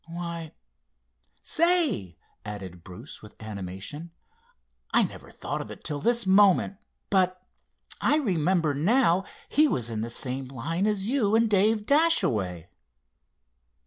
Why, 0.07 0.53
say," 1.43 2.17
added 2.43 2.83
Bruce 2.83 3.21
with 3.21 3.35
animation, 3.39 4.09
"I 4.91 5.03
never 5.03 5.29
thought 5.29 5.61
of 5.61 5.69
it 5.69 5.83
till 5.83 5.99
this 5.99 6.25
moment, 6.25 6.77
but 7.11 7.39
I 8.01 8.15
remember 8.15 8.73
now 8.73 9.25
he 9.47 9.67
was 9.67 9.91
in 9.91 10.01
the 10.01 10.09
same 10.09 10.47
line 10.47 10.87
as 10.87 11.07
you 11.07 11.35
and 11.35 11.47
Dave 11.47 11.85
Dashaway." 11.85 12.69